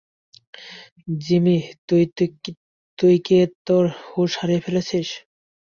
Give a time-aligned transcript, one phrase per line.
[1.21, 1.57] Jimmy
[1.87, 2.11] তুই-
[2.99, 3.37] তুই কি
[3.67, 5.07] তোর হুশ হারিয়ে ফেলেছিস?